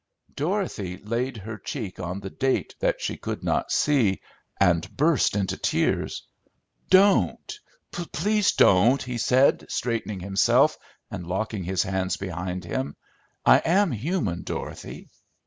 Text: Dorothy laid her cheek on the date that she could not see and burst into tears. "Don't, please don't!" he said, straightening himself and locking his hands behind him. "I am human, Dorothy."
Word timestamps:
Dorothy 0.35 0.97
laid 0.97 1.37
her 1.37 1.59
cheek 1.59 1.99
on 1.99 2.21
the 2.21 2.31
date 2.31 2.73
that 2.79 2.99
she 2.99 3.17
could 3.17 3.43
not 3.43 3.71
see 3.71 4.19
and 4.59 4.97
burst 4.97 5.35
into 5.35 5.57
tears. 5.57 6.23
"Don't, 6.89 7.59
please 7.91 8.53
don't!" 8.53 9.03
he 9.03 9.19
said, 9.19 9.67
straightening 9.69 10.21
himself 10.21 10.75
and 11.11 11.27
locking 11.27 11.65
his 11.65 11.83
hands 11.83 12.17
behind 12.17 12.65
him. 12.65 12.95
"I 13.45 13.59
am 13.59 13.91
human, 13.91 14.41
Dorothy." 14.41 15.07